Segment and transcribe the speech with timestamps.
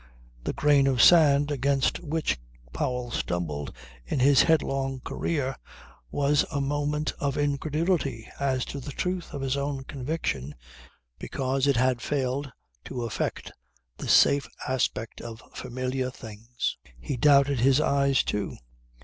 [0.45, 2.39] The grain of sand against which
[2.73, 3.71] Powell stumbled
[4.03, 5.55] in his headlong career
[6.09, 10.55] was a moment of incredulity as to the truth of his own conviction
[11.19, 12.51] because it had failed
[12.85, 13.51] to affect
[13.97, 16.77] the safe aspect of familiar things.
[16.99, 18.55] He doubted his eyes too.